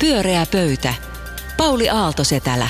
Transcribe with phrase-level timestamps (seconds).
[0.00, 0.94] Pyöreä pöytä.
[1.56, 2.68] Pauli Aaltosetälä.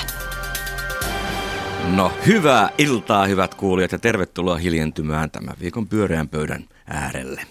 [1.95, 7.47] No hyvää iltaa hyvät kuulijat ja tervetuloa hiljentymään tämän viikon pyöreän pöydän äärelle.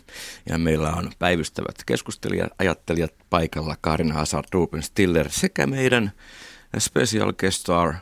[0.49, 6.11] Ja meillä on päivystävät keskustelijat, ajattelijat paikalla Karin Hazard, Ruben Stiller sekä meidän
[6.77, 7.93] special guest star,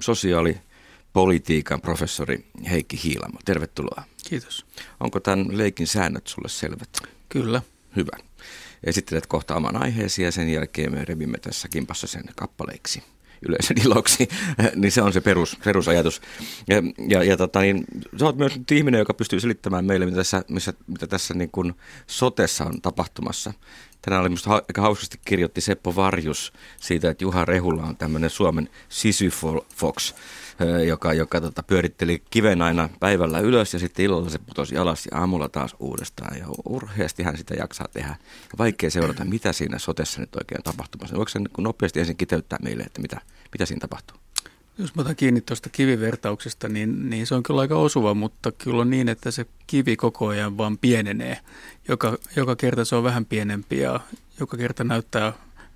[0.00, 3.38] sosiaalipolitiikan professori Heikki Hiilamo.
[3.44, 4.02] Tervetuloa.
[4.28, 4.66] Kiitos.
[5.00, 6.88] Onko tämän leikin säännöt sulle selvät?
[7.28, 7.62] Kyllä.
[7.96, 8.16] Hyvä.
[8.84, 13.02] Esittelet kohta oman aiheesi ja sen jälkeen me revimme tässä kimpassa sen kappaleiksi
[13.48, 14.28] yleisön iloksi,
[14.76, 16.22] niin se on se perus, perusajatus.
[16.68, 16.76] Ja,
[17.08, 17.84] ja, ja tota, niin,
[18.18, 21.74] sä oot myös ihminen, joka pystyy selittämään meille, mitä tässä, missä, mitä tässä niin kuin
[22.06, 23.52] sotessa on tapahtumassa.
[24.02, 28.68] Tänään oli minusta aika hauskasti kirjoitti Seppo Varjus siitä, että Juha Rehula on tämmöinen Suomen
[28.88, 30.14] Sisyfox,
[30.86, 35.18] joka, joka tota, pyöritteli kiven aina päivällä ylös ja sitten illalla se putosi alas ja
[35.18, 36.38] aamulla taas uudestaan.
[36.38, 38.16] Ja urheasti hän sitä jaksaa tehdä.
[38.42, 41.16] Ja vaikea seurata, mitä siinä sotessa nyt oikein tapahtumassa.
[41.16, 43.20] Voiko sen nopeasti ensin kiteyttää meille, että mitä,
[43.52, 44.16] mitä siinä tapahtuu?
[44.78, 48.80] Jos mä otan kiinni tuosta kivivertauksesta, niin, niin se on kyllä aika osuva, mutta kyllä
[48.80, 51.38] on niin, että se kivi koko ajan vaan pienenee.
[51.88, 54.00] Joka, joka kerta se on vähän pienempi ja
[54.40, 55.32] joka kerta näyttää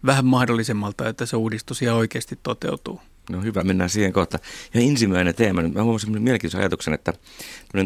[0.06, 3.00] vähän mahdollisemmalta, että se uudistus ihan oikeasti toteutuu.
[3.30, 4.38] No hyvä, mennään siihen kohta.
[4.74, 7.12] Ja ensimmäinen teema, mä huomasin mielenkiintoisen ajatuksen, että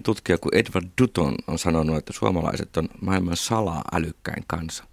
[0.02, 4.84] tutkija kuin Edward Dutton on sanonut, että suomalaiset on maailman salaa älykkäin kansa.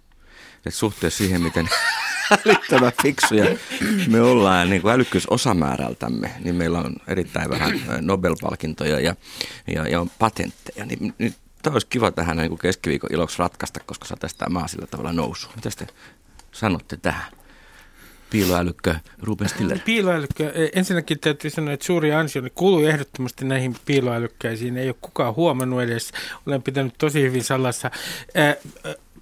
[0.66, 1.68] Et suhteessa siihen, miten
[2.46, 3.56] älyttömän fiksuja
[4.06, 9.14] me ollaan niin kuin älykkyysosamäärältämme, niin meillä on erittäin vähän Nobel-palkintoja ja,
[9.66, 10.86] ja, ja on patentteja.
[10.86, 14.68] Niin, niin tämä olisi kiva tähän niin kuin keskiviikon iloksi ratkaista, koska saataisiin tämä maa
[14.68, 15.48] sillä tavalla nousu.
[15.56, 15.86] Mitä te
[16.52, 17.37] sanotte tähän?
[18.30, 19.78] Piiloälykkö Ruben Stiller?
[19.84, 24.76] Piiloälykkö, e, ensinnäkin täytyy sanoa, että suuri ansio kuuluu ehdottomasti näihin piiloälykkäisiin.
[24.76, 26.12] Ei ole kukaan huomannut edes.
[26.46, 27.90] Olen pitänyt tosi hyvin salassa.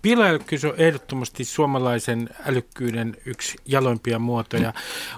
[0.06, 4.72] Piiloälykkyys on ehdottomasti suomalaisen älykkyyden yksi jaloimpia muotoja.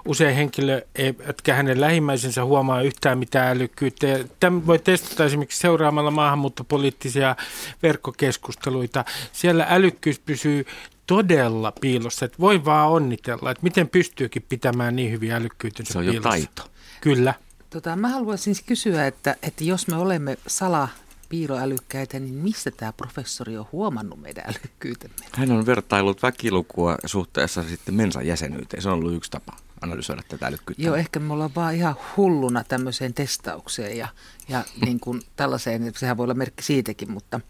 [0.05, 4.07] Usein henkilö, eivätkä hänen lähimmäisensä huomaa yhtään mitään älykkyyttä.
[4.41, 7.37] Tämä voi testata esimerkiksi seuraamalla maahanmuuttopoliittisia
[7.83, 9.05] verkkokeskusteluita.
[9.33, 10.67] Siellä älykkyys pysyy
[11.09, 16.05] todella piilossa, että voi vaan onnitella, että miten pystyykin pitämään niin hyviä älykkyytensä Se on
[16.05, 16.29] piilossa.
[16.29, 16.71] jo taito.
[17.01, 17.35] Kyllä.
[17.71, 20.89] Tota, mä haluaisin siis kysyä, että, että jos me olemme sala
[21.29, 25.17] piiloälykkäitä, niin mistä tämä professori on huomannut meidän älykkyytemme?
[25.33, 28.83] Hän on vertaillut väkilukua suhteessa sitten mensan jäsenyyteen.
[28.83, 30.83] Se on ollut yksi tapa analysoida tätä älykkyyttä.
[30.83, 34.09] Joo, ehkä me ollaan vaan ihan hulluna tämmöiseen testaukseen ja,
[34.49, 37.41] ja niin kuin tällaiseen, sehän voi olla merkki siitäkin, mutta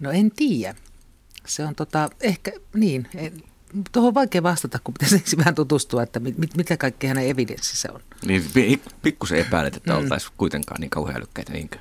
[0.00, 0.87] no en tiedä.
[1.48, 3.08] Se on tota, ehkä niin,
[3.92, 7.28] tuohon on vaikea vastata, kun pitäisi ensin vähän tutustua, että mit, mit, mitä kaikkea hänen
[7.28, 8.00] evidenssissä on.
[8.26, 9.98] Niin pikkusen epäilet, että mm.
[9.98, 11.78] oltaisiin kuitenkaan niin kauhean älykkäitä, niinkö?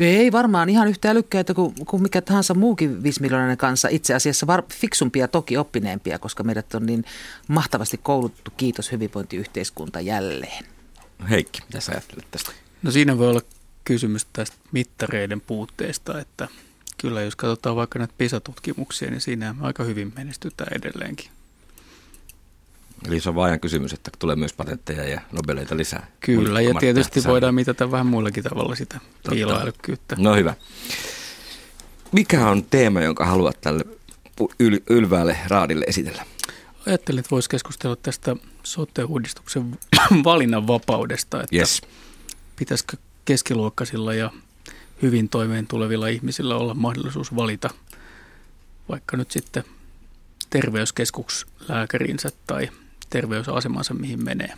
[0.00, 3.20] Ei varmaan ihan yhtä älykkäitä kuin, kuin mikä tahansa muukin 5
[3.58, 3.88] kanssa.
[3.88, 7.04] Itse asiassa var, fiksumpia toki oppineempia, koska meidät on niin
[7.48, 8.50] mahtavasti kouluttu.
[8.56, 10.64] Kiitos hyvinvointiyhteiskunta jälleen.
[11.30, 12.50] Heikki, mitä sä ajattelet tästä?
[12.82, 13.42] No siinä voi olla
[13.84, 16.48] kysymys tästä mittareiden puutteesta, että
[16.98, 21.30] kyllä jos katsotaan vaikka näitä PISA-tutkimuksia, niin siinä aika hyvin menestytään edelleenkin.
[23.06, 26.06] Eli se on vaan kysymys, että tulee myös patentteja ja nobeleita lisää.
[26.20, 29.00] Kyllä, ja tietysti voidaan mitata vähän muillakin tavalla sitä
[29.30, 30.16] piiloälykkyyttä.
[30.18, 30.54] No hyvä.
[32.12, 33.84] Mikä on teema, jonka haluat tälle
[34.42, 36.24] yl- ylväälle raadille esitellä?
[36.86, 39.78] Ajattelin, että voisi keskustella tästä sote-uudistuksen
[40.24, 41.82] valinnanvapaudesta, että yes.
[42.56, 44.30] pitäisikö keskiluokkaisilla ja
[45.02, 47.70] hyvin toimeen tulevilla ihmisillä olla mahdollisuus valita
[48.88, 49.64] vaikka nyt sitten
[50.50, 52.68] terveyskeskuslääkärinsä tai
[53.10, 54.54] terveysasemansa, mihin menee?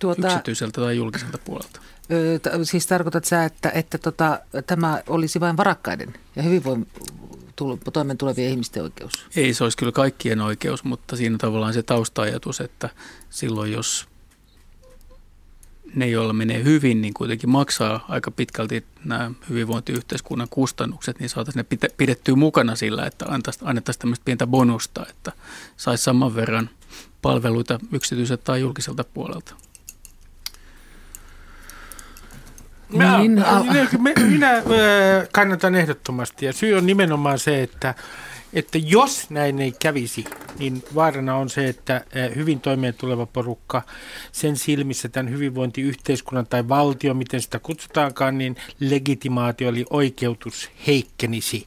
[0.00, 1.80] Tuota, Yksityiseltä tai julkiselta puolelta?
[2.10, 6.86] Ö, t- siis tarkoitat sä, että, että tota, tämä olisi vain varakkaiden ja hyvinvoin
[7.92, 9.12] toimeen tulevien ihmisten oikeus?
[9.36, 12.88] Ei, se olisi kyllä kaikkien oikeus, mutta siinä tavallaan se tausta-ajatus, että
[13.30, 14.08] silloin jos
[15.94, 21.88] ne, joilla menee hyvin, niin kuitenkin maksaa aika pitkälti nämä hyvinvointiyhteiskunnan kustannukset, niin saataisiin ne
[21.96, 23.26] pidettyä mukana sillä, että
[23.64, 25.32] annettaisiin tämmöistä pientä bonusta, että
[25.76, 26.70] saisi saman verran
[27.22, 29.54] palveluita yksityiseltä tai julkiselta puolelta.
[32.92, 33.32] Minä, niin,
[33.98, 34.62] minä, minä
[35.32, 37.94] kannatan ehdottomasti ja syy on nimenomaan se, että
[38.52, 40.24] että jos näin ei kävisi,
[40.58, 42.04] niin vaarana on se, että
[42.36, 43.82] hyvin toimeen tuleva porukka
[44.32, 51.66] sen silmissä tämän hyvinvointiyhteiskunnan tai valtio, miten sitä kutsutaankaan, niin legitimaatio eli oikeutus heikkenisi.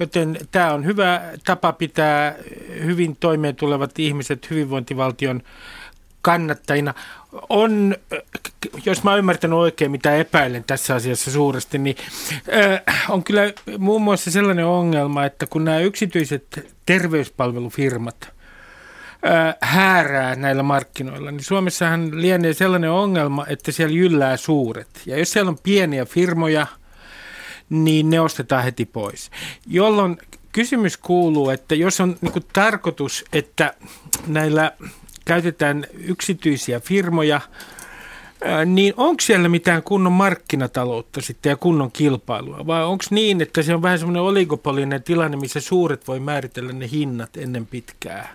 [0.00, 2.34] Joten tämä on hyvä tapa pitää
[2.84, 5.42] hyvin toimeen tulevat ihmiset hyvinvointivaltion
[6.22, 6.94] kannattajina
[7.48, 7.96] on,
[8.84, 11.96] jos mä oon ymmärtänyt oikein, mitä epäilen tässä asiassa suuresti, niin
[13.08, 13.42] on kyllä
[13.78, 18.36] muun muassa sellainen ongelma, että kun nämä yksityiset terveyspalvelufirmat
[19.60, 24.88] häärää näillä markkinoilla, niin Suomessahan lienee sellainen ongelma, että siellä jyllää suuret.
[25.06, 26.66] Ja jos siellä on pieniä firmoja,
[27.70, 29.30] niin ne ostetaan heti pois.
[29.66, 30.18] Jolloin
[30.52, 33.74] kysymys kuuluu, että jos on niin tarkoitus, että
[34.26, 34.72] näillä
[35.26, 37.40] käytetään yksityisiä firmoja,
[38.66, 42.66] niin onko siellä mitään kunnon markkinataloutta sitten ja kunnon kilpailua?
[42.66, 46.88] Vai onko niin, että se on vähän semmoinen oligopolinen tilanne, missä suuret voi määritellä ne
[46.90, 48.34] hinnat ennen pitkää?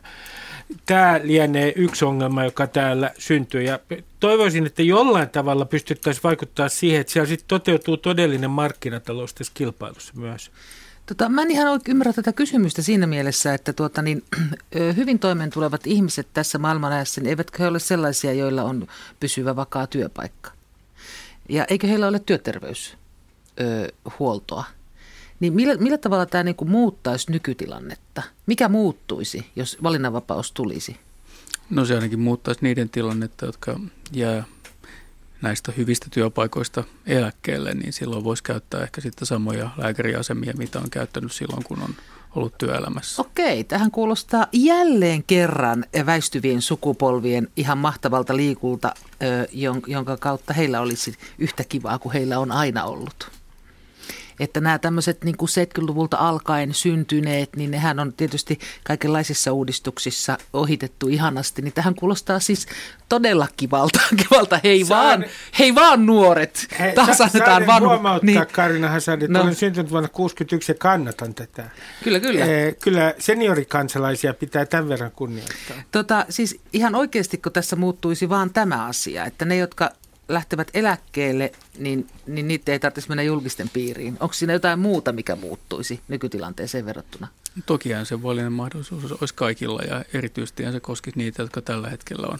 [0.85, 3.61] Tämä lienee yksi ongelma, joka täällä syntyy.
[3.61, 3.79] Ja
[4.19, 10.13] toivoisin, että jollain tavalla pystyttäisiin vaikuttaa siihen, että siellä sitten toteutuu todellinen markkinatalous tässä kilpailussa
[10.15, 10.51] myös.
[11.11, 14.23] Tota, mä en ihan oikein ymmärrä tätä kysymystä siinä mielessä, että tuota, niin,
[14.97, 18.87] hyvin toimeen tulevat ihmiset tässä maailmanajassa, niin eivätkö he ole sellaisia, joilla on
[19.19, 20.51] pysyvä vakaa työpaikka?
[21.49, 24.63] Ja eikö heillä ole työterveyshuoltoa?
[25.39, 28.23] Niin millä, millä tavalla tämä niin muuttaisi nykytilannetta?
[28.45, 30.97] Mikä muuttuisi, jos valinnanvapaus tulisi?
[31.69, 33.79] No se ainakin muuttaisi niiden tilannetta, jotka
[34.11, 34.43] jää
[35.41, 41.31] näistä hyvistä työpaikoista eläkkeelle, niin silloin voisi käyttää ehkä sitten samoja lääkäriasemia, mitä on käyttänyt
[41.31, 41.95] silloin, kun on
[42.35, 43.21] ollut työelämässä.
[43.21, 48.93] Okei, tähän kuulostaa jälleen kerran väistyvien sukupolvien ihan mahtavalta liikulta,
[49.87, 53.31] jonka kautta heillä olisi yhtä kivaa kuin heillä on aina ollut
[54.43, 61.07] että nämä tämmöiset niin kuin 70-luvulta alkaen syntyneet, niin nehän on tietysti kaikenlaisissa uudistuksissa ohitettu
[61.07, 61.61] ihanasti.
[61.61, 62.67] Niin tähän kuulostaa siis
[63.09, 64.59] todella kivalta, kivalta.
[64.63, 65.25] Hei, saan, vaan,
[65.59, 67.89] hei vaan nuoret, hei, taas annetaan vanhu.
[67.89, 69.41] huomauttaa niin, Karina Hasan, että no.
[69.41, 71.69] olen syntynyt vuonna 1961 ja kannatan tätä.
[72.03, 72.45] Kyllä, kyllä.
[72.45, 75.77] Eh, kyllä seniorikansalaisia pitää tämän verran kunnioittaa.
[75.91, 79.91] Tota, siis ihan oikeasti, kun tässä muuttuisi vaan tämä asia, että ne, jotka
[80.33, 84.17] lähtevät eläkkeelle, niin, niin niitä ei tarvitsisi mennä julkisten piiriin.
[84.19, 87.27] Onko siinä jotain muuta, mikä muuttuisi nykytilanteeseen verrattuna?
[87.65, 92.39] Tokihan se volinen mahdollisuus olisi kaikilla ja erityisesti se koskisi niitä, jotka tällä hetkellä on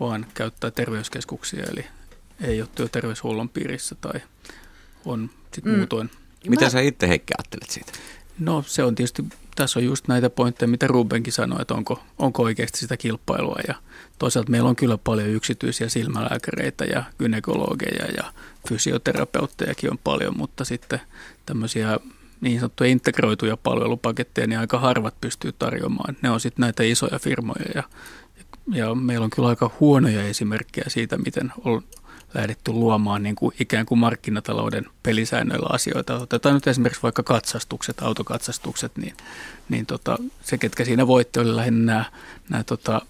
[0.00, 1.86] vaan käyttää terveyskeskuksia, eli
[2.40, 4.20] ei ole työterveyshuollon piirissä tai
[5.04, 5.76] on sitten mm.
[5.78, 6.10] muutoin.
[6.48, 6.70] Mitä Mä...
[6.70, 7.92] sä itse Heikki ajattelet siitä?
[8.38, 9.24] No se on tietysti,
[9.56, 13.74] tässä on just näitä pointteja, mitä Rubenkin sanoi, että onko, onko oikeasti sitä kilpailua ja
[14.18, 18.32] toisaalta meillä on kyllä paljon yksityisiä silmälääkäreitä ja gynekologeja ja
[18.68, 21.00] fysioterapeuttejakin on paljon, mutta sitten
[21.46, 21.98] tämmöisiä
[22.40, 26.16] niin sanottuja integroituja palvelupaketteja, niin aika harvat pystyy tarjoamaan.
[26.22, 27.82] Ne on sitten näitä isoja firmoja ja,
[28.72, 31.82] ja meillä on kyllä aika huonoja esimerkkejä siitä, miten on
[32.34, 36.16] lähdetty luomaan niin kuin ikään kuin markkinatalouden pelisäännöillä asioita.
[36.16, 39.14] Otetaan nyt esimerkiksi vaikka katsastukset, autokatsastukset, niin,
[39.68, 42.04] niin tota, se, ketkä siinä voitti, oli lähinnä nämä,
[42.48, 43.02] nämä tota,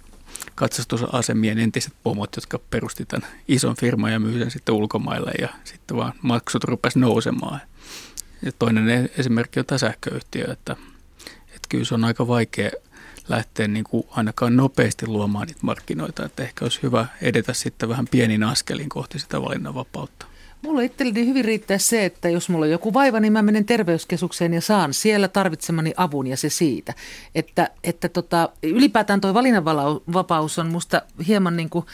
[0.55, 5.97] katsastusasemien entiset pomot, jotka perusti tämän ison firman ja myy sen sitten ulkomaille ja sitten
[5.97, 7.61] vaan maksut rupesi nousemaan.
[8.43, 10.77] Ja toinen e- esimerkki on tämä sähköyhtiö, että,
[11.49, 12.71] että kyllä se on aika vaikea
[13.29, 18.09] lähteä niin kuin ainakaan nopeasti luomaan niitä markkinoita, että ehkä olisi hyvä edetä sitten vähän
[18.11, 20.27] pienin askelin kohti sitä valinnanvapautta.
[20.63, 24.55] Mulla itselleni hyvin riittää se, että jos mulla on joku vaiva, niin mä menen terveyskeskukseen
[24.55, 26.95] ja saan siellä tarvitsemani avun ja se siitä.
[27.35, 31.87] Että, että tota, ylipäätään tuo valinnanvapaus on musta hieman niin kuin,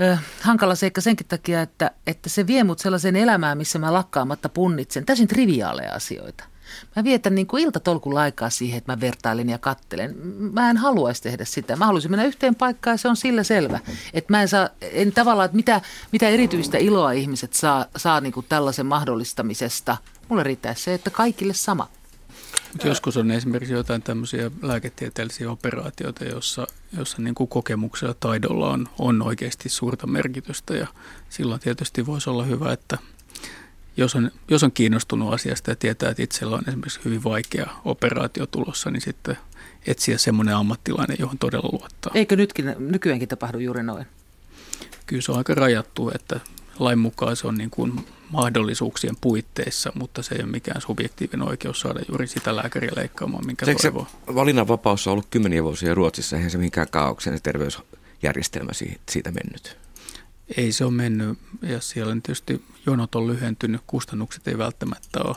[0.00, 4.48] äh, hankala seikka senkin takia, että, että se vie mut sellaiseen elämään, missä mä lakkaamatta
[4.48, 6.51] punnitsen täysin triviaaleja asioita.
[6.96, 10.16] Mä vietän niin kuin iltatolkulla aikaa siihen, että mä vertailen ja kattelen.
[10.52, 11.76] Mä en haluaisi tehdä sitä.
[11.76, 13.80] Mä haluaisin mennä yhteen paikkaan ja se on sillä selvä.
[14.14, 15.80] Että mä en saa, en tavallaan, että mitä,
[16.12, 19.96] mitä erityistä iloa ihmiset saa, saa niin kuin tällaisen mahdollistamisesta.
[20.28, 21.88] Mulle riittää se, että kaikille sama.
[22.72, 26.66] Mutta joskus on esimerkiksi jotain tämmöisiä lääketieteellisiä operaatioita, jossa,
[26.98, 30.86] jossa niin kuin kokemuksella taidolla on, on oikeasti suurta merkitystä ja
[31.28, 32.98] silloin tietysti voisi olla hyvä, että
[33.96, 38.46] jos on, jos on kiinnostunut asiasta ja tietää, että itsellä on esimerkiksi hyvin vaikea operaatio
[38.46, 39.38] tulossa, niin sitten
[39.86, 42.12] etsiä semmoinen ammattilainen, johon todella luottaa.
[42.14, 44.06] Eikö nytkin, nykyäänkin tapahdu juuri noin?
[45.06, 46.40] Kyllä se on aika rajattu, että
[46.78, 51.80] lain mukaan se on niin kuin mahdollisuuksien puitteissa, mutta se ei ole mikään subjektiivinen oikeus
[51.80, 54.06] saada juuri sitä lääkäriä leikkaamaan, minkä Eikö toivoo.
[54.26, 58.72] Se valinnanvapaus on ollut kymmeniä vuosia Ruotsissa, eihän se minkään kaauksen terveysjärjestelmä
[59.10, 59.81] siitä mennyt
[60.56, 65.36] ei se ole mennyt ja siellä tietysti jonot on lyhentynyt, kustannukset ei välttämättä ole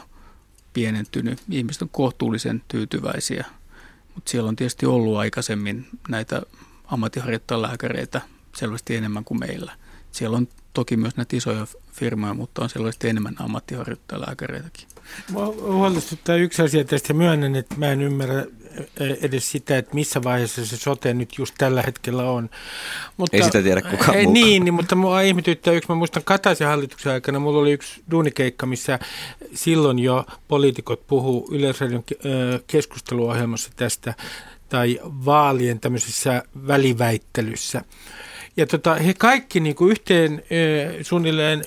[0.74, 1.42] pienentynyt.
[1.50, 3.46] Ihmiset on kohtuullisen tyytyväisiä,
[4.16, 6.42] mutta siellä on tietysti ollut aikaisemmin näitä
[6.86, 8.22] ammattiharjoittajalääkäreitä
[8.56, 9.72] selvästi enemmän kuin meillä.
[10.16, 14.88] Siellä on toki myös näitä isoja firmoja, mutta on sellaisesti enemmän ammattiharjoittajalääkäreitäkin.
[15.32, 17.14] Mua huolestuttaa yksi asia tästä.
[17.14, 18.46] Myönnän, että mä en ymmärrä
[19.22, 22.50] edes sitä, että missä vaiheessa se sote nyt just tällä hetkellä on.
[23.18, 25.90] Mutta, ei sitä tiedä kukaan ei, Niin, niin, mutta mua ihmetyttää yksi.
[25.90, 29.00] Mä muistan Kataisen hallituksen aikana, mulla oli yksi duunikeikka, missä
[29.54, 32.04] silloin jo poliitikot puhuu Yleisradion
[32.68, 34.14] keskusteluohjelmassa tästä
[34.70, 37.82] tai vaalien tämmöisessä väliväittelyssä.
[38.58, 40.44] Ja tota, he kaikki niin kuin yhteen
[41.02, 41.66] suunnilleen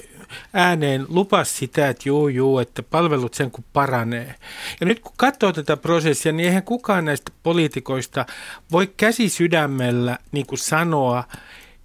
[0.53, 4.35] ääneen lupas sitä, että juu, juu, että palvelut sen kun paranee.
[4.81, 8.27] Ja nyt kun katsoo tätä prosessia, niin eihän kukaan näistä poliitikoista
[8.73, 11.25] voi käsi sydämellä niin kuin sanoa,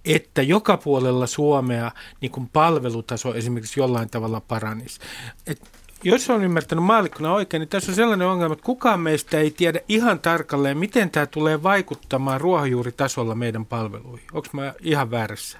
[0.04, 5.00] että joka puolella Suomea niin kuin palvelutaso esimerkiksi jollain tavalla paranisi.
[5.46, 5.60] Et
[6.04, 9.80] jos on ymmärtänyt maallikkona oikein, niin tässä on sellainen ongelma, että kukaan meistä ei tiedä
[9.88, 14.26] ihan tarkalleen, miten tämä tulee vaikuttamaan ruohonjuuritasolla meidän palveluihin.
[14.32, 15.58] Onko mä ihan väärässä?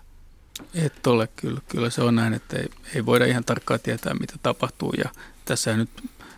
[0.75, 4.35] Et ole, kyllä, kyllä se on näin, että ei, ei voida ihan tarkkaan tietää, mitä
[4.43, 4.93] tapahtuu.
[4.99, 5.11] Ja
[5.45, 5.91] tässä nyt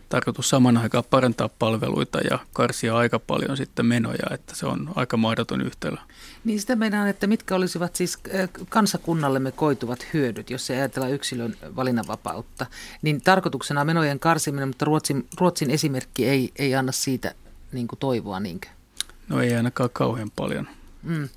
[0.08, 5.16] tarkoitus saman aikaan parantaa palveluita ja karsia aika paljon sitten menoja, että se on aika
[5.16, 5.96] mahdoton yhtälö.
[6.44, 11.56] Niin sitä meidän että mitkä olisivat siis äh, kansakunnallemme koituvat hyödyt, jos ei ajatella yksilön
[11.76, 12.66] valinnanvapautta.
[13.02, 17.34] Niin tarkoituksena on menojen karsiminen, mutta Ruotsin, Ruotsin esimerkki ei, ei anna siitä
[17.72, 18.68] niin kuin toivoa niinkö?
[19.28, 20.68] No ei ainakaan kauhean paljon.
[21.02, 21.28] Mm.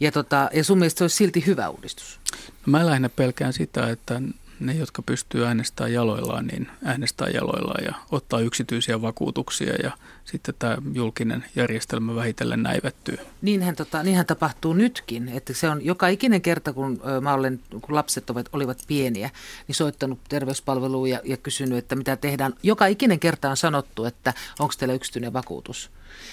[0.00, 2.20] Ja, tota, ja sun mielestä se olisi silti hyvä uudistus?
[2.66, 4.22] No mä lähinnä pelkään sitä, että
[4.60, 9.90] ne, jotka pystyy äänestämään jaloillaan, niin äänestää jaloillaan ja ottaa yksityisiä vakuutuksia ja
[10.32, 13.18] sitten tämä julkinen järjestelmä vähitellen näivettyy.
[13.42, 17.94] Niinhän, tota, niinhän tapahtuu nytkin, että se on joka ikinen kerta, kun mä olen, kun
[17.94, 19.30] lapset ovat, olivat pieniä,
[19.68, 22.52] niin soittanut terveyspalveluun ja, ja kysynyt, että mitä tehdään.
[22.62, 25.90] Joka ikinen kerta on sanottu, että onko teillä yksityinen vakuutus.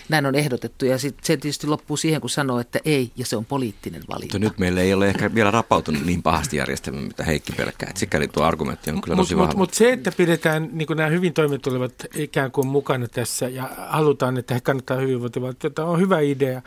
[0.10, 3.38] Näin on ehdotettu ja sit se tietysti loppuu siihen, kun sanoo, että ei ja se
[3.38, 4.36] on poliittinen valinta.
[4.36, 7.90] Mutta nyt meillä ei ole ehkä vielä rapautunut niin pahasti järjestelmä, mitä Heikki pelkää.
[7.90, 9.48] Et sikäli tuo argumentti on kyllä tosi mut, vahva.
[9.48, 14.38] Mutta mut se, että pidetään niin nämä hyvin toimetulevat ikään kuin mukana tässä ja halutaan,
[14.38, 16.62] että he kannattaa hyvinvointivaltiota, on hyvä idea.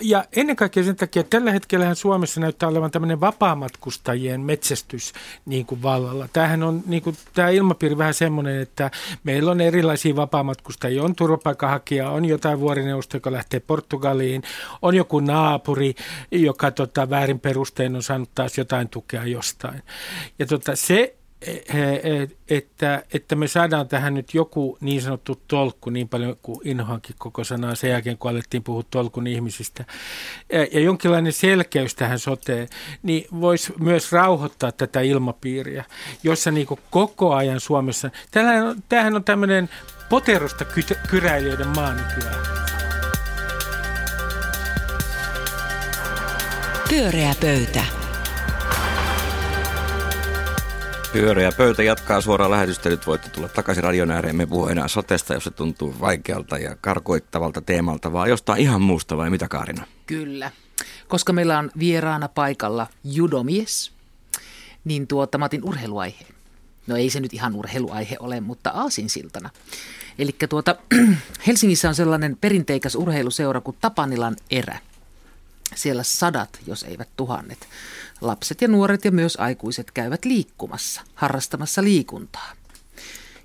[0.00, 5.12] Ja ennen kaikkea sen takia, että tällä hetkellä Suomessa näyttää olevan tämmöinen vapaamatkustajien metsästys
[5.46, 6.28] niin kuin vallalla.
[6.32, 8.90] Tämähän on niin kuin, tämä ilmapiiri vähän semmoinen, että
[9.24, 14.42] meillä on erilaisia vapaamatkustajia, on turvapaikanhakija, on jotain vuorineuvosto, joka lähtee Portugaliin,
[14.82, 15.94] on joku naapuri,
[16.30, 19.82] joka tota, väärin perustein on saanut taas jotain tukea jostain.
[20.38, 21.17] Ja tota, se
[22.50, 27.44] että, että me saadaan tähän nyt joku niin sanottu tolkku, niin paljon kuin inhoankin koko
[27.44, 29.84] sanaa sen jälkeen, kun alettiin puhua tolkun ihmisistä,
[30.72, 32.68] ja jonkinlainen selkeys tähän soteen,
[33.02, 35.84] niin voisi myös rauhoittaa tätä ilmapiiriä,
[36.22, 38.10] jossa niin koko ajan Suomessa,
[38.88, 39.68] tämähän on, tämmöinen
[40.08, 40.64] poterosta
[41.08, 42.58] kyräilijöiden maa nykyään.
[46.88, 47.97] Pyöreä pöytä.
[51.12, 52.88] Pyöreä pöytä jatkaa suoraan lähetystä.
[52.88, 54.36] Nyt voitte tulla takaisin radion ääreen.
[54.36, 59.16] Me puhuu enää sotesta, jos se tuntuu vaikealta ja karkoittavalta teemalta, vaan jostain ihan muusta
[59.16, 59.86] vai mitä Kaarina?
[60.06, 60.50] Kyllä.
[61.08, 63.92] Koska meillä on vieraana paikalla judomies,
[64.84, 66.26] niin tuota, mä otin urheiluaihe.
[66.86, 69.50] No ei se nyt ihan urheiluaihe ole, mutta aasinsiltana.
[70.18, 70.76] Eli tuota,
[71.46, 74.78] Helsingissä on sellainen perinteikäs urheiluseura kuin Tapanilan erä.
[75.74, 77.68] Siellä sadat, jos eivät tuhannet
[78.20, 82.52] lapset ja nuoret ja myös aikuiset käyvät liikkumassa, harrastamassa liikuntaa.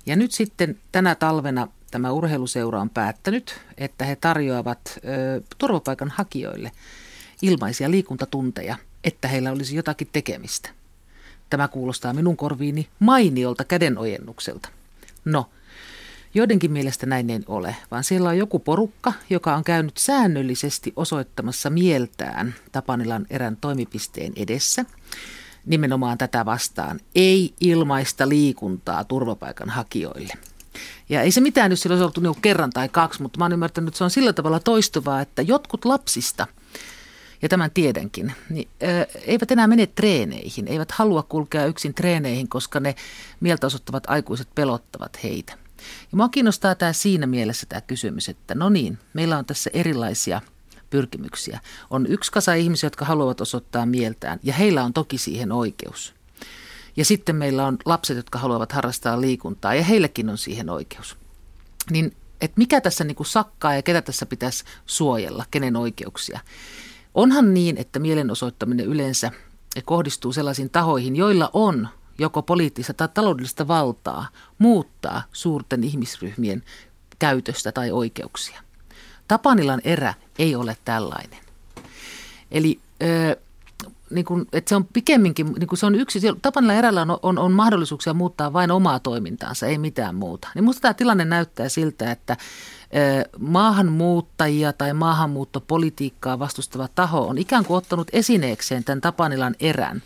[0.06, 6.72] Ja nyt sitten tänä talvena tämä urheiluseura on päättänyt, että he tarjoavat ö, turvapaikanhakijoille
[7.42, 10.70] ilmaisia liikuntatunteja, että heillä olisi jotakin tekemistä.
[11.50, 14.68] Tämä kuulostaa minun korviini mainiolta kädenojennukselta.
[15.24, 15.50] No,
[16.36, 21.70] Joidenkin mielestä näin ei ole, vaan siellä on joku porukka, joka on käynyt säännöllisesti osoittamassa
[21.70, 24.84] mieltään Tapanilan erän toimipisteen edessä.
[25.66, 27.00] Nimenomaan tätä vastaan.
[27.14, 30.32] Ei ilmaista liikuntaa turvapaikanhakijoille.
[31.08, 33.52] Ja ei se mitään, jos sillä olisi ollut niinku kerran tai kaksi, mutta mä oon
[33.52, 36.46] ymmärtänyt, että se on sillä tavalla toistuvaa, että jotkut lapsista,
[37.42, 42.80] ja tämän tiedänkin, niin ö, eivät enää mene treeneihin, eivät halua kulkea yksin treeneihin, koska
[42.80, 42.94] ne
[43.40, 45.63] mieltä osoittavat aikuiset pelottavat heitä.
[46.12, 50.40] Ja mua kiinnostaa tämä siinä mielessä tämä kysymys, että no niin, meillä on tässä erilaisia
[50.90, 51.60] pyrkimyksiä.
[51.90, 56.14] On yksi kasa ihmisiä, jotka haluavat osoittaa mieltään ja heillä on toki siihen oikeus.
[56.96, 61.16] Ja sitten meillä on lapset, jotka haluavat harrastaa liikuntaa ja heillekin on siihen oikeus.
[61.90, 66.40] Niin että mikä tässä niin kuin sakkaa ja ketä tässä pitäisi suojella, kenen oikeuksia.
[67.14, 69.30] Onhan niin, että mielenosoittaminen yleensä
[69.84, 71.88] kohdistuu sellaisiin tahoihin, joilla on
[72.18, 74.28] joko poliittista tai taloudellista valtaa
[74.58, 76.62] muuttaa suurten ihmisryhmien
[77.18, 78.60] käytöstä tai oikeuksia.
[79.28, 81.40] Tapanilan erä ei ole tällainen.
[82.50, 82.80] Eli
[84.10, 87.38] niin kuin, että se on pikemminkin, niin kuin se on yksi, Tapanilla erällä on, on,
[87.38, 90.48] on mahdollisuuksia muuttaa vain omaa toimintaansa, ei mitään muuta.
[90.54, 92.36] Niin musta tämä tilanne näyttää siltä, että
[93.38, 100.02] maahanmuuttajia tai maahanmuuttopolitiikkaa vastustava taho on ikään kuin ottanut esineekseen tämän Tapanilan erän.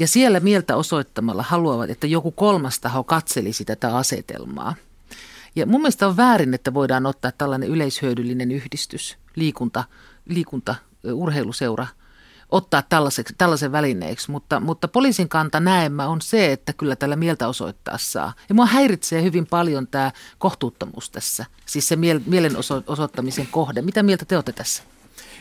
[0.00, 4.74] Ja siellä mieltä osoittamalla haluavat, että joku kolmas taho katselisi tätä asetelmaa.
[5.56, 9.84] Ja mun mielestä on väärin, että voidaan ottaa tällainen yleishyödyllinen yhdistys, liikunta,
[10.28, 11.86] liikunta urheiluseura–
[12.50, 12.82] ottaa
[13.38, 18.32] tällaisen välineeksi, mutta, mutta poliisin kanta näemmä on se, että kyllä tällä mieltä osoittaa saa.
[18.48, 22.52] Ja mua häiritsee hyvin paljon tämä kohtuuttomuus tässä, siis se miel, mielen
[22.86, 23.82] osoittamisen kohde.
[23.82, 24.82] Mitä mieltä te olette tässä?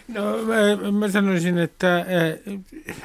[0.07, 1.97] No mä, mä sanoisin, että...
[1.97, 2.95] Äh,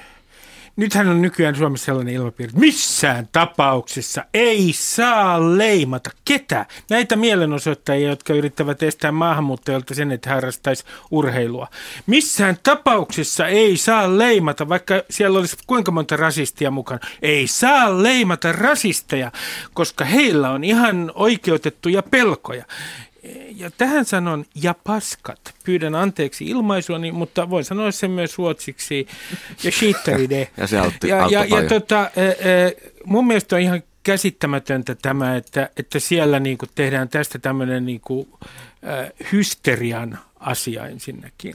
[0.76, 6.66] nythän on nykyään Suomessa sellainen ilmapiiri, että missään tapauksessa ei saa leimata ketä.
[6.90, 11.68] Näitä mielenosoittajia, jotka yrittävät estää maahanmuuttajilta sen, että harrastaisi urheilua.
[12.06, 17.00] Missään tapauksessa ei saa leimata, vaikka siellä olisi kuinka monta rasistia mukana.
[17.22, 19.32] Ei saa leimata rasisteja,
[19.74, 22.64] koska heillä on ihan oikeutettuja pelkoja
[23.56, 25.54] ja tähän sanon ja paskat.
[25.64, 29.06] Pyydän anteeksi ilmaisuani, mutta voin sanoa sen myös ruotsiksi.
[29.62, 30.48] Ja shitteride.
[30.56, 32.10] ja se autti, ja, ja, ja tota,
[33.04, 38.00] mun mielestä on ihan käsittämätöntä tämä, että, että siellä niin kuin tehdään tästä tämmöinen niin
[38.00, 38.28] kuin,
[38.88, 41.54] äh, hysterian asia ensinnäkin.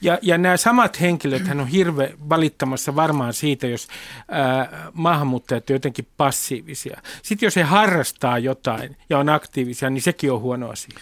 [0.00, 3.88] Ja, ja nämä samat henkilöt hän on hirve valittamassa varmaan siitä, jos
[4.28, 7.02] ää, maahanmuuttajat on jotenkin passiivisia.
[7.22, 10.98] Sitten jos he harrastaa jotain ja on aktiivisia, niin sekin on huono asia.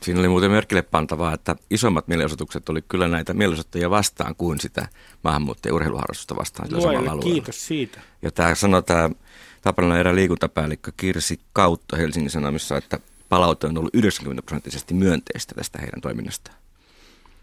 [0.00, 4.88] Siinä oli muuten merkille pantavaa, että isommat mielenosoitukset oli kyllä näitä mielenosoittajia vastaan kuin sitä
[5.24, 6.68] maahanmuuttajien urheiluharrastusta vastaan.
[6.72, 8.00] Luojalle, kiitos siitä.
[8.22, 9.10] Ja tämä sanoi tämä
[9.62, 15.78] Tapanalan erä liikuntapäällikkö Kirsi Kautta Helsingin Sanomissa, että palaute on ollut 90 prosenttisesti myönteistä tästä
[15.78, 16.56] heidän toiminnastaan.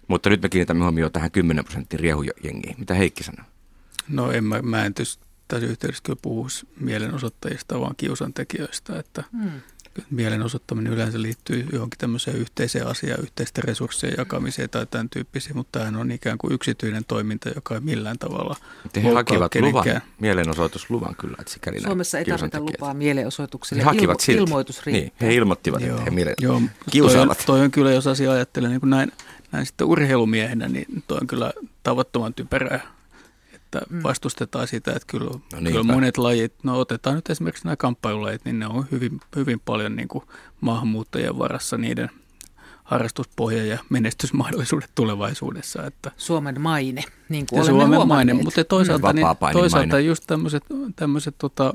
[0.08, 2.76] Mutta nyt me kiinnitämme huomioon tähän 10 prosentin riehujengiin.
[2.78, 3.46] Mitä Heikki sanoo?
[4.08, 5.20] No en mä, mä en tässä
[5.62, 9.00] yhteydessä kyllä puhuisi mielenosoittajista, vaan kiusantekijöistä.
[9.00, 9.62] Että hmm
[10.10, 15.96] mielenosoittaminen yleensä liittyy johonkin tämmöiseen yhteiseen asiaan, yhteisten resurssien jakamiseen tai tämän tyyppisiin, mutta tämähän
[15.96, 18.56] on ikään kuin yksityinen toiminta, joka ei millään tavalla
[19.04, 21.38] He hakivat luvan, mielenosoitusluvan kyllä.
[21.40, 25.02] Että sikäli Suomessa ei tarvita lupaa mielenosoitukselle, he hakivat ilmo- ilmoitus riittää.
[25.02, 27.38] Niin, he ilmoittivat, joo, että he miele- joo, kiusaavat.
[27.38, 29.12] Toi, toi on kyllä, jos asia ajattelee niin kuin näin,
[29.52, 33.03] näin sitten urheilumiehenä, niin toi on kyllä tavattoman typerää
[33.78, 34.04] että mm.
[34.04, 38.60] vastustetaan sitä, että kyllä, no kyllä monet lajit, no otetaan nyt esimerkiksi nämä kamppailulajit, niin
[38.60, 40.24] ne on hyvin, hyvin paljon niin kuin
[40.62, 42.10] maahanmuuttajien varassa niiden
[42.84, 45.86] harrastuspohja ja menestysmahdollisuudet tulevaisuudessa.
[45.86, 50.64] Että Suomen maine, niin kuin ja Suomen maine, mutta toisaalta, niin, toisaalta just tämmöiset,
[50.96, 51.74] tämmöiset tota,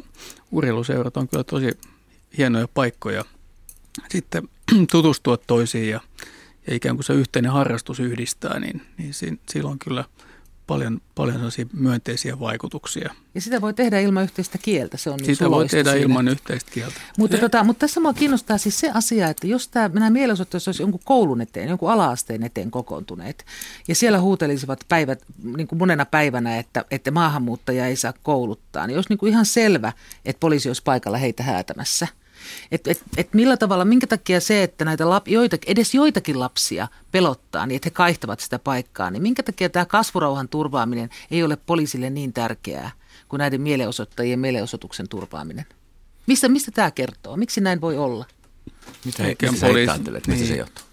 [0.51, 1.79] urheiluseurat on kyllä tosi
[2.39, 3.25] hienoja paikkoja
[4.11, 4.49] sitten
[4.93, 6.01] tutustua toisiin ja,
[6.67, 9.15] ja ikään kuin se yhteinen harrastus yhdistää, niin, niin
[9.49, 10.05] silloin kyllä–
[10.69, 11.41] paljon, paljon
[11.73, 13.15] myönteisiä vaikutuksia.
[13.35, 16.05] Ja sitä voi tehdä ilman yhteistä kieltä, se on Sitä voi tehdä siinä.
[16.05, 17.01] ilman yhteistä kieltä.
[17.19, 20.83] Mutta, tota, mutta tässä minua kiinnostaa siis se asia, että jos tämä, nämä mielenosoitteet olisi
[20.83, 23.47] jonkun koulun eteen, jonkun alaasteen eteen kokoontuneet,
[23.89, 25.23] ja siellä huutelisivat päivät,
[25.57, 29.47] niin kuin monena päivänä, että, että maahanmuuttaja ei saa kouluttaa, niin olisi niin kuin ihan
[29.47, 29.93] selvä,
[30.25, 32.09] että poliisi olisi paikalla heitä häätämässä–
[32.73, 36.89] et, et, et millä tavalla, minkä takia se, että näitä lap, joita, edes joitakin lapsia
[37.13, 41.57] pelottaa, niin että he kaihtavat sitä paikkaa, niin minkä takia tämä kasvurauhan turvaaminen ei ole
[41.57, 42.91] poliisille niin tärkeää
[43.29, 45.67] kuin näiden mielenosoittajien mielenosoituksen turvaaminen?
[46.27, 47.37] Mistä, mistä tämä kertoo?
[47.37, 48.27] Miksi näin voi olla?
[49.05, 50.55] Mitä, Eikä mistä poliisi, ajattelet, mistä niin.
[50.55, 50.85] se johtuu?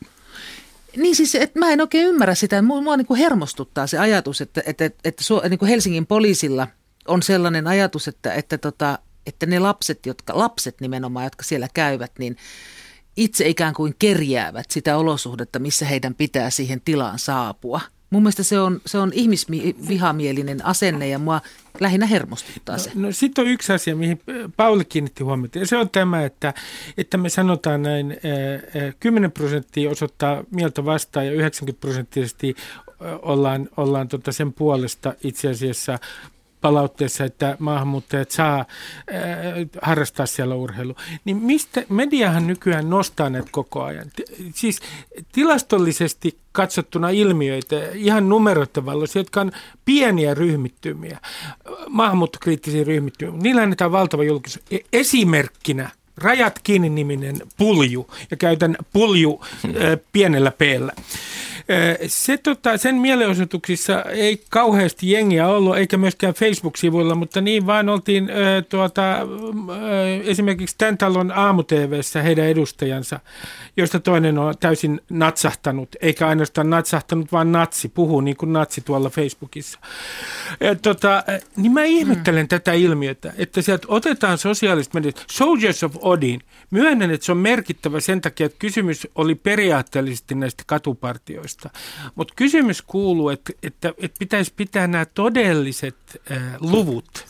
[0.97, 2.61] Niin siis, että mä en oikein ymmärrä sitä.
[2.61, 6.67] Mua, mua niin kuin hermostuttaa se ajatus, että, että, että, että niin kuin Helsingin poliisilla
[7.07, 12.11] on sellainen ajatus, että, että, tota, että ne lapset, jotka, lapset nimenomaan, jotka siellä käyvät,
[12.19, 12.37] niin
[13.17, 17.81] itse ikään kuin kerjäävät sitä olosuhdetta, missä heidän pitää siihen tilaan saapua.
[18.09, 21.41] Mun mielestä se on, se on ihmisvihamielinen asenne ja mua
[21.79, 22.91] lähinnä hermostuttaa se.
[22.95, 24.21] No, no sitten on yksi asia, mihin
[24.57, 25.59] Pauli kiinnitti huomiota.
[25.59, 26.53] Ja se on tämä, että,
[26.97, 28.17] että me sanotaan näin,
[28.99, 32.55] 10 prosenttia osoittaa mieltä vastaan ja 90 prosenttisesti
[33.21, 35.99] ollaan, ollaan tota sen puolesta itse asiassa
[36.65, 38.65] palautteessa, että maahanmuuttajat saa äh,
[39.81, 40.95] harrastaa siellä urheilu.
[41.25, 44.11] Niin mistä, mediahan nykyään nostaa näitä koko ajan.
[44.53, 44.79] Siis
[45.31, 49.51] tilastollisesti katsottuna ilmiöitä, ihan numeroiden valossa, jotka on
[49.85, 51.19] pieniä ryhmittymiä,
[51.89, 53.41] maahanmuuttokriittisiä ryhmittymiä.
[53.41, 54.65] Niillä annetaan valtava julkisuus.
[54.71, 59.71] E- esimerkkinä Rajat kiinni niminen pulju, ja käytän pulju äh,
[60.11, 60.93] pienellä peellä.
[62.07, 68.29] Se, tota, sen mielenosoituksissa ei kauheasti jengiä ollut, eikä myöskään Facebook-sivuilla, mutta niin vaan oltiin
[68.69, 69.03] tuota,
[70.23, 71.63] esimerkiksi tämän talon aamu
[72.23, 73.19] heidän edustajansa,
[73.77, 79.09] joista toinen on täysin natsahtanut, eikä ainoastaan natsahtanut, vaan natsi, puhuu niin kuin natsi tuolla
[79.09, 79.79] Facebookissa.
[80.59, 81.23] Ja, tota,
[81.57, 82.47] niin mä ihmettelen mm.
[82.47, 87.99] tätä ilmiötä, että sieltä otetaan sosiaaliset mediat, Soldiers of Odin, myönnän, että se on merkittävä
[87.99, 91.54] sen takia, että kysymys oli periaatteellisesti näistä katupartioista.
[92.15, 95.95] Mutta kysymys kuuluu, että, että, että pitäisi pitää nämä todelliset
[96.31, 97.25] äh, luvut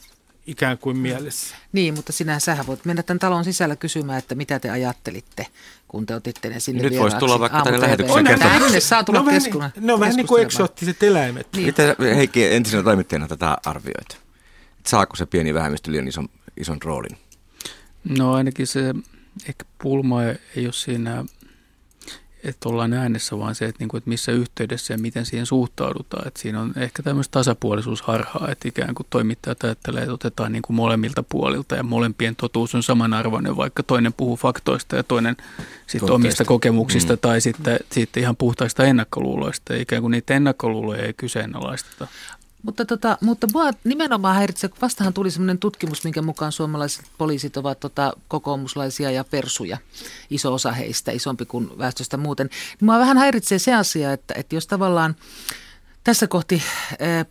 [0.47, 1.55] ikään kuin mielessä.
[1.71, 5.47] Niin, mutta sinä sähän voit mennä tämän talon sisällä kysymään, että mitä te ajattelitte,
[5.88, 8.61] kun te otitte ne sinne Nyt voisi tulla vaikka tänne lähetykseen kertomaan.
[8.61, 11.47] Tänne saa tulla no, keskuna, No vähän niin kuin eksoottiset eläimet.
[11.55, 11.65] Niin.
[11.65, 14.17] Mitä Heikki entisenä toimittajana tätä arvioit?
[14.85, 17.17] Saako se pieni vähemmistö liian ison, ison roolin?
[18.17, 18.93] No ainakin se
[19.49, 21.25] ehkä pulma ei ole siinä
[22.45, 26.27] että ollaan äänessä, vaan se, että, niin kuin, että missä yhteydessä ja miten siihen suhtaudutaan.
[26.27, 30.75] Että siinä on ehkä tämmöistä tasapuolisuusharhaa, että ikään kuin toimittajat ajattelee, että otetaan niin kuin
[30.75, 35.38] molemmilta puolilta ja molempien totuus on samanarvoinen, vaikka toinen puhuu faktoista ja toinen
[35.88, 37.19] sitten omista kokemuksista mm.
[37.19, 39.73] tai sitten, sitten ihan puhtaista ennakkoluuloista.
[39.73, 42.08] Ja ikään kuin niitä ennakkoluuloja ei kyseenalaisteta.
[42.65, 47.58] Mutta, tota, mutta mua nimenomaan häiritsee, kun vastahan tuli sellainen tutkimus, minkä mukaan suomalaiset poliisit
[47.58, 49.78] ovat tota, kokoomuslaisia ja persuja.
[50.30, 52.49] Iso osa heistä, isompi kuin väestöstä muuten.
[52.82, 55.15] Mua vähän häiritsee se asia, että, että jos tavallaan
[56.05, 56.63] tässä kohti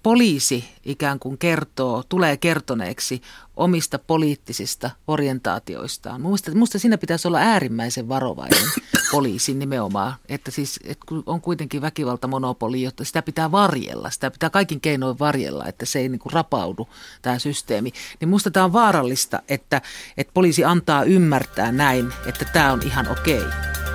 [0.03, 3.23] poliisi ikään kuin kertoo, tulee kertoneeksi
[3.57, 6.21] omista poliittisista orientaatioistaan.
[6.21, 8.63] Minusta, minusta siinä pitäisi olla äärimmäisen varovainen
[9.13, 14.81] poliisi nimenomaan, että siis että on kuitenkin väkivaltamonopoli, jotta sitä pitää varjella, sitä pitää kaikin
[14.81, 16.89] keinoin varjella, että se ei niin kuin rapaudu
[17.23, 17.93] tämä systeemi.
[18.21, 19.83] Niin minusta tämä on vaarallista, että,
[20.17, 23.39] että poliisi antaa ymmärtää näin, että tämä on ihan okei.
[23.39, 23.94] Okay.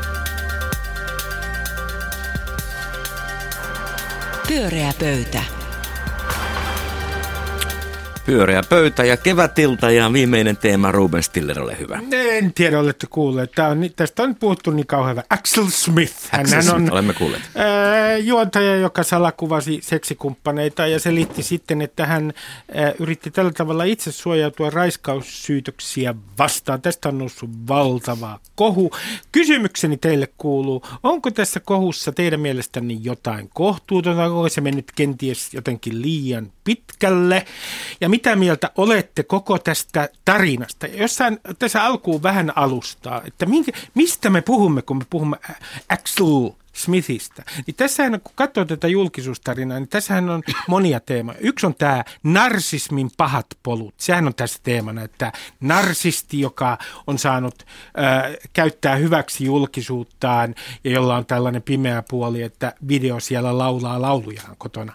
[4.49, 5.58] Pyöreä pöytä.
[8.29, 11.99] Pyöreä pöytä ja kevätilta ja viimeinen teema Ruben Stiller, ole hyvä.
[12.11, 13.51] En tiedä, olette kuulleet.
[13.51, 16.15] Tämä on, tästä on puhuttu niin kauhean Axel Smith.
[16.31, 17.43] Hän Axel Smith, on olemme kuulleet.
[17.55, 22.33] Ää, juontaja, joka salakuvasi seksikumppaneita ja selitti sitten, että hän
[22.75, 26.81] ää, yritti tällä tavalla itse suojautua raiskaussyytöksiä vastaan.
[26.81, 28.91] Tästä on noussut valtava kohu.
[29.31, 36.01] Kysymykseni teille kuuluu, onko tässä kohussa teidän mielestänne jotain kohtuutonta, onko se mennyt kenties jotenkin
[36.01, 37.45] liian pitkälle?
[38.01, 40.87] Ja mitä mieltä olette koko tästä tarinasta?
[40.87, 45.37] Jossain tässä alkuun vähän alustaa, että minkä, mistä me puhumme, kun me puhumme
[45.89, 47.43] Axel Smithistä.
[47.67, 51.37] Niin tässähän, kun katsoo tätä julkisuustarinaa, niin tässähän on monia teemoja.
[51.41, 53.93] Yksi on tämä narsismin pahat polut.
[53.97, 57.55] Sehän on tässä teemana, että narsisti, joka on saanut
[57.99, 64.55] äh, käyttää hyväksi julkisuuttaan ja jolla on tällainen pimeä puoli, että video siellä laulaa laulujaan
[64.57, 64.93] kotona.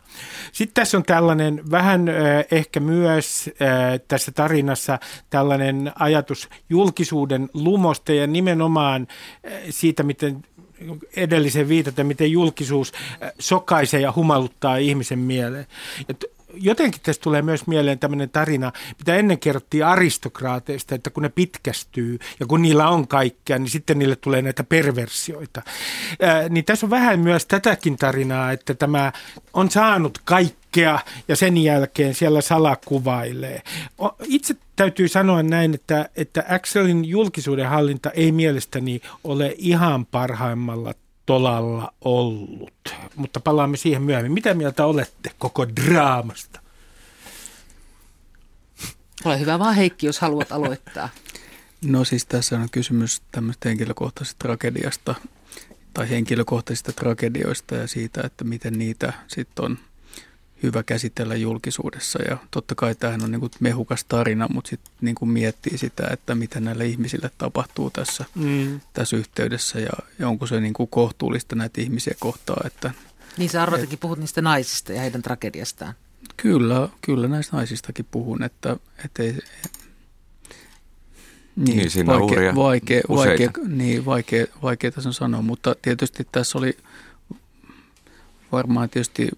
[0.52, 2.14] Sitten tässä on tällainen vähän äh,
[2.50, 4.98] ehkä myös äh, tässä tarinassa
[5.30, 9.06] tällainen ajatus julkisuuden lumosta ja nimenomaan
[9.46, 10.42] äh, siitä, miten
[11.16, 12.92] edellisen viitata, miten julkisuus
[13.22, 15.66] äh, sokaisee ja humaluttaa ihmisen mieleen.
[16.08, 16.14] Ja
[16.56, 22.18] jotenkin tästä tulee myös mieleen tämmöinen tarina, mitä ennen kerrottiin aristokraateista, että kun ne pitkästyy
[22.40, 25.62] ja kun niillä on kaikkea, niin sitten niille tulee näitä perversioita.
[26.20, 29.12] Ää, niin tässä on vähän myös tätäkin tarinaa, että tämä
[29.52, 30.18] on saanut
[30.74, 33.62] kaikkea ja sen jälkeen siellä salakuvailee.
[34.24, 40.94] Itse täytyy sanoa näin, että, että Axelin julkisuuden hallinta ei mielestäni ole ihan parhaimmalla
[41.26, 42.94] tolalla ollut.
[43.16, 44.32] Mutta palaamme siihen myöhemmin.
[44.32, 46.60] Mitä mieltä olette koko draamasta?
[49.24, 51.08] Ole hyvä vaan Heikki, jos haluat aloittaa.
[51.84, 55.14] No siis tässä on kysymys tämmöistä henkilökohtaisesta tragediasta
[55.94, 59.78] tai henkilökohtaisista tragedioista ja siitä, että miten niitä sitten on–
[60.62, 62.22] hyvä käsitellä julkisuudessa.
[62.22, 66.08] Ja totta kai tämähän on niin kuin mehukas tarina, mutta sitten niin kuin miettii sitä,
[66.12, 68.80] että mitä näille ihmisille tapahtuu tässä, mm.
[68.92, 72.60] tässä yhteydessä ja, ja onko se niin kuin kohtuullista näitä ihmisiä kohtaa.
[72.64, 72.90] Että,
[73.36, 75.94] niin sä Arvotakin puhut niistä naisista ja heidän tragediastaan.
[76.36, 79.38] Kyllä, kyllä näistä naisistakin puhun, että, että ei,
[81.56, 86.26] niin, niin siinä vaikea, on vaikea, vaikea, niin, vaikea, vaikea tässä on sanoa, mutta tietysti
[86.32, 86.76] tässä oli
[88.52, 89.28] varmaan tietysti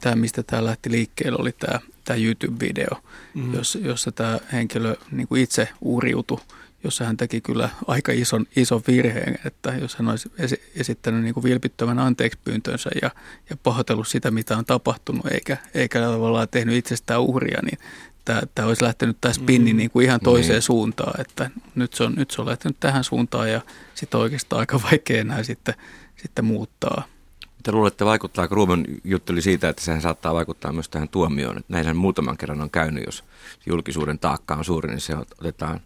[0.00, 3.02] tämä, mistä tämä lähti liikkeelle, oli tämä, tämä YouTube-video,
[3.34, 3.54] mm.
[3.54, 6.40] jossa, jossa tämä henkilö niin kuin itse uuriutui,
[6.84, 10.30] jossa hän teki kyllä aika ison, ison virheen, että jos hän olisi
[10.74, 13.10] esittänyt niin kuin vilpittömän anteekspyyntönsä ja,
[13.50, 17.78] ja pahoitellut sitä, mitä on tapahtunut, eikä, eikä tavallaan tehnyt itsestään uhria, niin
[18.24, 19.76] tämä, tämä olisi lähtenyt tämä spinni mm.
[19.76, 20.62] niin kuin ihan toiseen niin.
[20.62, 23.60] suuntaan, että nyt se, on, nyt se on lähtenyt tähän suuntaan ja
[23.94, 25.74] sitten oikeastaan aika vaikea enää sitten,
[26.16, 27.15] sitten muuttaa
[27.62, 31.58] Te luulette, vaikuttaa, Ruben jutteli siitä, että sehän saattaa vaikuttaa myös tähän tuomioon.
[31.58, 33.24] Että näinhän muutaman kerran on käynyt, jos
[33.66, 35.80] julkisuuden taakka on suuri, niin se otetaan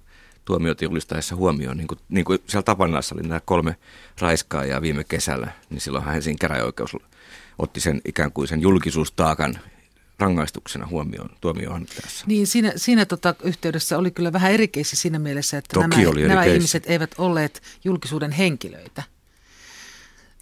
[0.44, 1.76] tuomiot julistaessa huomioon.
[1.76, 3.76] Niin kuin, niin kuin siellä Tapanilassa oli nämä kolme
[4.20, 6.96] raiskaajaa viime kesällä, niin silloinhan Helsingin käräjäoikeus
[7.58, 9.58] otti sen ikään kuin sen julkisuustaakan
[10.18, 12.24] rangaistuksena huomioon tuomioon tässä.
[12.26, 16.44] Niin, siinä, siinä tota yhteydessä oli kyllä vähän eri siinä mielessä, että Toki nämä, nämä
[16.44, 19.02] ihmiset eivät olleet julkisuuden henkilöitä.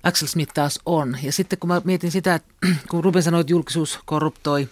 [0.08, 1.16] Axel Smith taas on.
[1.22, 2.48] Ja sitten kun mä mietin sitä, että
[2.90, 4.68] kun Ruben sanoi, että julkisuus korruptoi,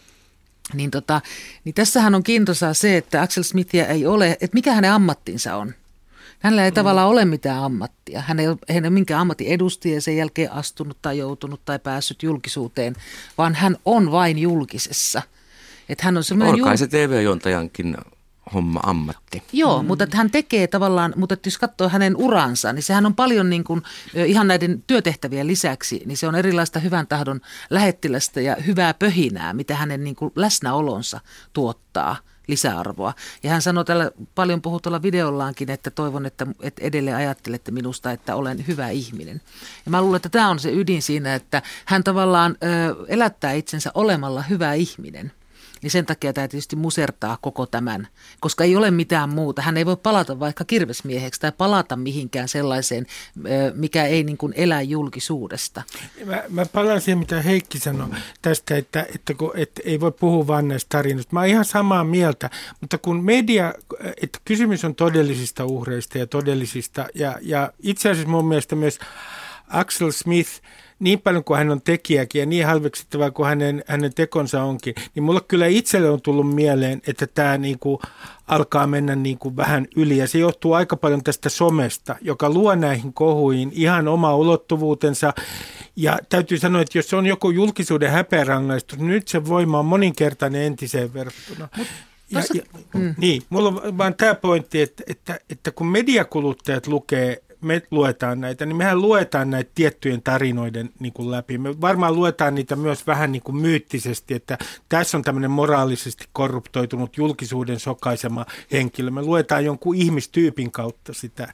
[0.75, 1.21] niin, tota,
[1.65, 5.75] niin tässähän on kiintoisaa se, että Axel Smithia ei ole, että mikä hänen ammattinsa on.
[6.39, 6.75] Hänellä ei mm.
[6.75, 8.21] tavallaan ole mitään ammattia.
[8.21, 11.79] Hän ei hän ei ole minkään ammatin edustaja ja sen jälkeen astunut tai joutunut tai
[11.79, 12.97] päässyt julkisuuteen,
[13.39, 15.23] vaan hän on vain julkisessa.
[15.89, 17.97] Että hän on semmoinen On kai jul- se TV-jontajankin
[18.55, 19.43] homma ammatti.
[19.53, 19.87] Joo, mm.
[19.87, 23.51] mutta että hän tekee tavallaan, mutta että jos katsoo hänen uransa, niin sehän on paljon
[23.51, 23.83] niin kuin,
[24.15, 29.77] ihan näiden työtehtävien lisäksi, niin se on erilaista hyvän tahdon lähettilästä ja hyvää pöhinää, mitä
[29.77, 31.21] hänen niin kuin läsnäolonsa
[31.53, 32.17] tuottaa
[32.49, 33.15] lisäarvoa.
[33.43, 38.37] Ja hän sanoi tällä paljon puhutulla videollaankin, että toivon, että, että edelleen ajattelette minusta, että
[38.37, 39.41] olen hyvä ihminen.
[39.85, 43.91] Ja mä luulen, että tämä on se ydin siinä, että hän tavallaan ö, elättää itsensä
[43.95, 45.33] olemalla hyvä ihminen.
[45.83, 48.09] Niin sen takia tämä tietysti musertaa koko tämän,
[48.41, 49.63] koska ei ole mitään muuta.
[49.63, 53.07] Hän ei voi palata vaikka kirvesmieheksi tai palata mihinkään sellaiseen,
[53.75, 55.83] mikä ei niin kuin elä julkisuudesta.
[56.25, 58.09] Mä, mä palaan siihen, mitä Heikki sanoi
[58.43, 61.35] tästä, että, että, kun, että ei voi puhua vain näistä tarinoista.
[61.35, 63.75] Mä oon ihan samaa mieltä, mutta kun media,
[64.23, 68.99] että kysymys on todellisista uhreista ja todellisista, ja, ja itse asiassa mun mielestä myös
[69.69, 70.51] Axel Smith,
[70.99, 75.23] niin paljon kuin hän on tekijäkin ja niin halveksittavaa kuin hänen, hänen tekonsa onkin, niin
[75.23, 78.01] mulle kyllä itselle on tullut mieleen, että tämä niinku
[78.47, 80.17] alkaa mennä niinku vähän yli.
[80.17, 85.35] Ja se johtuu aika paljon tästä somesta, joka luo näihin kohuihin ihan oma ulottuvuutensa.
[85.97, 90.63] Ja täytyy sanoa, että jos on joku julkisuuden häpeärangaistus, niin nyt se voima on moninkertainen
[90.63, 91.69] entiseen verrattuna.
[92.31, 92.63] Ja, ja,
[92.95, 93.15] mm.
[93.19, 98.67] Niin, mulla on vaan tämä pointti, että, että, että kun mediakuluttajat lukee, me luetaan näitä,
[98.67, 101.59] niin mehän luetaan näitä tiettyjen tarinoiden niin kuin läpi.
[101.59, 107.17] Me varmaan luetaan niitä myös vähän niin kuin myyttisesti, että tässä on tämmöinen moraalisesti korruptoitunut
[107.17, 109.11] julkisuuden sokaisema henkilö.
[109.11, 111.53] Me luetaan jonkun ihmistyypin kautta sitä.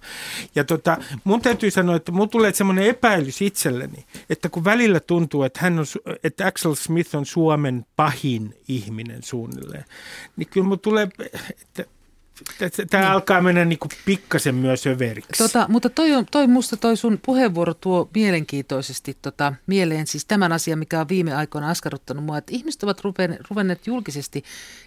[0.54, 5.42] Ja tota, mun täytyy sanoa, että mun tulee semmoinen epäilys itselleni, että kun välillä tuntuu,
[5.42, 5.86] että, hän on,
[6.24, 9.84] että Axel Smith on Suomen pahin ihminen suunnilleen,
[10.36, 11.08] niin kyllä mun tulee,
[11.62, 11.84] että
[12.90, 15.42] Tämä alkaa mennä niin kuin pikkasen myös överiksi.
[15.42, 20.52] Tota, mutta toi, on, toi musta toi sun puheenvuoro tuo mielenkiintoisesti tota, mieleen siis tämän
[20.52, 24.44] asian, mikä on viime aikoina askarruttanut mua, että ihmiset ovat ruven- ruvenneet julkisesti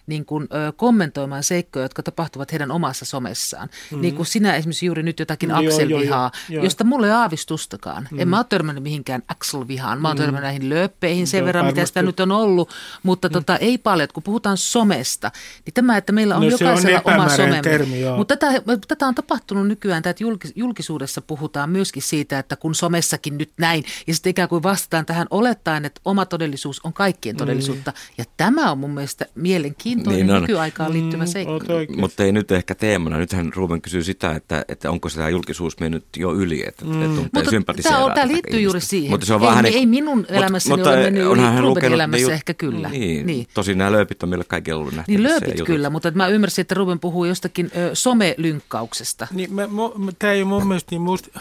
[0.07, 3.69] niin kuin, ö, kommentoimaan seikkoja, jotka tapahtuvat heidän omassa somessaan.
[3.91, 4.01] Mm.
[4.01, 6.63] Niin kuin sinä esimerkiksi juuri nyt jotakin joo, Axel-vihaa, joo, joo.
[6.63, 8.07] josta mulla ei aavistustakaan.
[8.11, 8.19] Mm.
[8.19, 10.01] En mä ole törmännyt mihinkään Axel-vihaan.
[10.01, 12.07] Mä oon törmännyt näihin lööppeihin sen Joo, verran, mitä sitä varmasti.
[12.07, 12.69] nyt on ollut,
[13.03, 14.09] mutta tota, ei paljon.
[14.13, 15.31] Kun puhutaan somesta,
[15.65, 17.61] niin tämä, että meillä on No se on jokaisella oma epämääräinen somemme.
[17.61, 18.17] termi, joo.
[18.17, 23.37] Mutta tätä, tätä on tapahtunut nykyään, että julkis- julkisuudessa puhutaan myöskin siitä, että kun somessakin
[23.37, 27.93] nyt näin, ja sitten ikään kuin vastataan tähän olettaen, että oma todellisuus on kaikkien todellisuutta.
[28.17, 30.41] Ja tämä on mun mielestä mielenkiintoinen Niin niin on.
[30.41, 31.53] nykyaikaan liittyvä Mm, seikka.
[31.73, 31.99] oikein.
[31.99, 33.17] Mutta ei nyt ehkä teemana.
[33.17, 36.91] Nythän Ruben kysyy sitä, että, että onko sitä julkisuus mennyt jo yli, että, mm.
[37.01, 38.89] että tuntee Mutta tämä, on, tämä liittyy juuri ihmistä.
[38.89, 39.09] siihen.
[39.11, 41.69] Mutta se on ei, vaan hänen- ei minun elämässäni ole mennyt yli, onhan hän Rubenin
[41.69, 42.89] lukenut elämässä jut- ehkä kyllä.
[42.89, 43.47] Niin, niin.
[43.53, 46.99] tosin nämä lööpit on meille kaikille ollut Niin lööpit kyllä, mutta mä ymmärsin, että Ruben
[46.99, 49.27] puhuu jostakin ö, somelynkkauksesta.
[49.31, 51.39] Niin, mä, mu, tämä ei ole mun mielestä niin musta,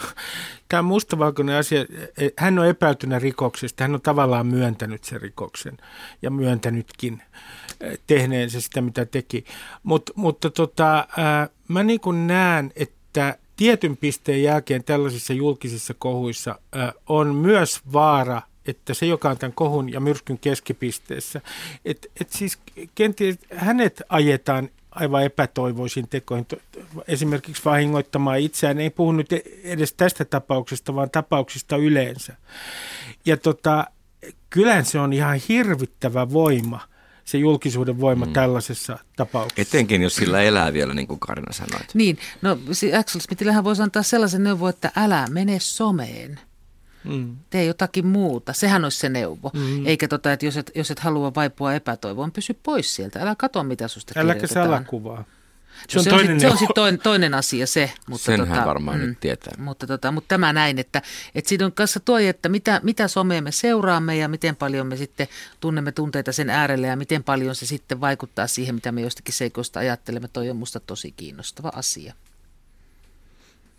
[0.69, 1.81] tämä mustavalkoinen asia.
[2.17, 3.83] E, Hän on epäiltynä rikoksesta.
[3.83, 5.77] Hän on tavallaan myöntänyt sen rikoksen
[6.21, 7.21] ja myöntänytkin
[7.81, 9.45] eh, tehneensä sitä, mitä teki.
[9.83, 11.07] Mut, mutta tota,
[11.67, 16.59] mä niin näen, että tietyn pisteen jälkeen tällaisissa julkisissa kohuissa
[17.07, 21.41] on myös vaara että se, joka on tämän kohun ja myrskyn keskipisteessä,
[21.85, 22.57] että et siis
[22.95, 26.47] kenties hänet ajetaan aivan epätoivoisiin tekoihin,
[27.07, 28.79] esimerkiksi vahingoittamaan itseään.
[28.79, 29.29] Ei puhu nyt
[29.63, 32.35] edes tästä tapauksesta, vaan tapauksista yleensä.
[33.25, 33.85] Ja tota,
[34.49, 36.79] kyllähän se on ihan hirvittävä voima,
[37.25, 38.33] se julkisuuden voima mm.
[38.33, 39.77] tällaisessa tapauksessa.
[39.77, 41.79] Etenkin, jos sillä elää vielä, niin kuin Karina sanoi.
[41.93, 42.57] Niin, no
[42.99, 46.39] Axel Smithillähän voisi antaa sellaisen neuvon, että älä mene someen.
[47.05, 47.37] Mm.
[47.49, 48.53] Tee jotakin muuta.
[48.53, 49.51] Sehän olisi se neuvo.
[49.53, 49.85] Mm.
[49.85, 53.21] Eikä tota, että jos et, jos et halua vaipua epätoivoon, pysy pois sieltä.
[53.21, 54.67] Älä katso, mitä susta Äläkä kirjoitetaan.
[54.67, 55.23] salakuvaa.
[55.89, 57.91] Se on, se on, sit, se on sit toinen, toinen asia se.
[58.09, 59.53] Mutta Sen tota, varmaan nyt tietää.
[59.57, 61.01] Mutta, tota, mutta tämä näin, että,
[61.35, 64.97] että siinä on kanssa toi, että mitä, mitä somea me seuraamme ja miten paljon me
[64.97, 65.27] sitten
[65.59, 69.79] tunnemme tunteita sen äärelle ja miten paljon se sitten vaikuttaa siihen, mitä me jostakin seikoista
[69.79, 70.27] ajattelemme.
[70.27, 72.13] Toi on musta tosi kiinnostava asia.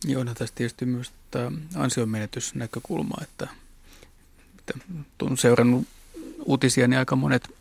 [0.07, 3.49] Joo, no tästä tietysti myös tämä ansionmenetysnäkökulma, että,
[4.59, 4.75] että
[5.23, 5.87] on seurannut
[6.45, 7.55] uutisia, niin aika monet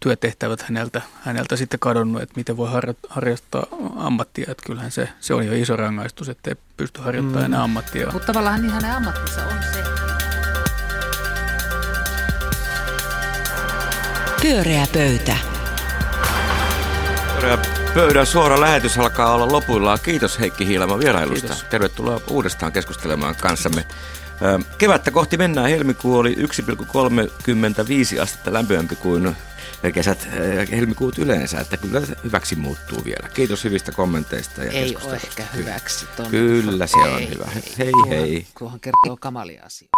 [0.00, 2.70] työtehtävät häneltä, häneltä sitten kadonnut, että miten voi
[3.08, 4.46] harrastaa ammattia.
[4.50, 7.46] Että kyllähän se, se on jo iso rangaistus, että ei pysty harjoittamaan mm.
[7.46, 8.10] enää ammattia.
[8.12, 9.84] Mutta tavallaan niin hänen ammattinsa on se.
[14.42, 15.36] Pyöreä pöytä.
[17.40, 19.98] Pyöreä pöydän suora lähetys alkaa olla lopuillaan.
[20.02, 21.46] Kiitos Heikki Hiilama vierailusta.
[21.46, 21.64] Kiitos.
[21.64, 23.84] Tervetuloa uudestaan keskustelemaan kanssamme.
[24.78, 25.70] Kevättä kohti mennään.
[25.70, 29.36] Helmikuu oli 1,35 astetta lämpöämpi kuin
[29.94, 30.28] kesät,
[30.70, 33.28] helmikuut yleensä, että kyllä hyväksi muuttuu vielä.
[33.34, 36.06] Kiitos hyvistä kommenteista ja Ei ole ehkä hyväksi.
[36.30, 37.48] Kyllä se on ei, hyvä.
[37.54, 38.46] Ei, hei hei.
[38.58, 39.88] Tuohon kertoo kamalia asia.